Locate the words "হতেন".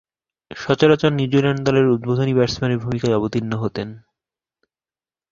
3.63-3.87